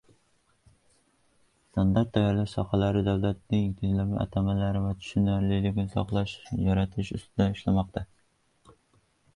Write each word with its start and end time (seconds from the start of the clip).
Standartlashtirish 1.65 2.55
sohasida 2.59 3.03
davlat 3.09 3.43
tilidagi 3.53 4.19
atamalar 4.25 4.81
va 4.87 4.95
tushunchalarning 5.03 5.69
izohli 5.69 5.87
lug‘atini 6.21 6.67
yaratish 6.71 7.15
ustida 7.21 7.51
ishlanmoqda 7.55 8.07